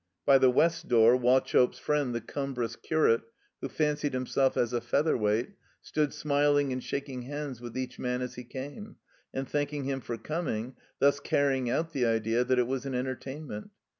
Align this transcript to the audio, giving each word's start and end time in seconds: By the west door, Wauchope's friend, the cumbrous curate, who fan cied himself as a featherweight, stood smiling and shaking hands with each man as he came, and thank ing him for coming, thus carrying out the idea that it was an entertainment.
By 0.25 0.39
the 0.39 0.49
west 0.49 0.87
door, 0.87 1.15
Wauchope's 1.15 1.77
friend, 1.77 2.15
the 2.15 2.21
cumbrous 2.21 2.75
curate, 2.75 3.21
who 3.61 3.69
fan 3.69 3.97
cied 3.97 4.13
himself 4.13 4.57
as 4.57 4.73
a 4.73 4.81
featherweight, 4.81 5.51
stood 5.79 6.11
smiling 6.11 6.73
and 6.73 6.83
shaking 6.83 7.21
hands 7.21 7.61
with 7.61 7.77
each 7.77 7.99
man 7.99 8.23
as 8.23 8.33
he 8.33 8.43
came, 8.43 8.95
and 9.31 9.47
thank 9.47 9.71
ing 9.73 9.83
him 9.83 10.01
for 10.01 10.17
coming, 10.17 10.75
thus 10.97 11.19
carrying 11.19 11.69
out 11.69 11.93
the 11.93 12.07
idea 12.07 12.43
that 12.43 12.57
it 12.57 12.65
was 12.65 12.87
an 12.87 12.95
entertainment. 12.95 13.69